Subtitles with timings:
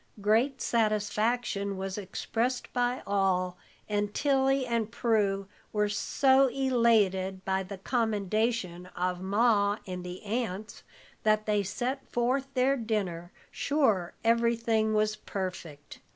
[0.19, 3.55] Great satisfaction was expressed by all,
[3.87, 10.81] and Tilly and Prue were so elated by the commendation of Ma and the aunts,
[11.21, 15.99] that they set forth their dinner, sure everything was perfect.